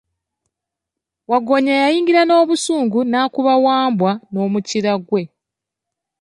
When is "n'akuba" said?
3.09-3.53